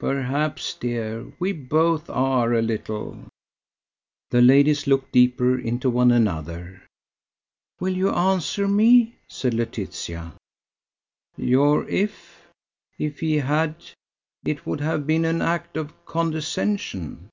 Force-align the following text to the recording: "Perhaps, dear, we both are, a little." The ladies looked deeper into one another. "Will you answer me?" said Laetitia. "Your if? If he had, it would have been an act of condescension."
"Perhaps, 0.00 0.74
dear, 0.74 1.32
we 1.38 1.52
both 1.52 2.10
are, 2.10 2.52
a 2.52 2.60
little." 2.60 3.28
The 4.30 4.42
ladies 4.42 4.88
looked 4.88 5.12
deeper 5.12 5.56
into 5.56 5.88
one 5.88 6.10
another. 6.10 6.82
"Will 7.78 7.94
you 7.96 8.10
answer 8.10 8.66
me?" 8.66 9.14
said 9.28 9.54
Laetitia. 9.54 10.34
"Your 11.36 11.88
if? 11.88 12.48
If 12.98 13.20
he 13.20 13.36
had, 13.36 13.76
it 14.44 14.66
would 14.66 14.80
have 14.80 15.06
been 15.06 15.24
an 15.24 15.40
act 15.40 15.76
of 15.76 15.94
condescension." 16.06 17.30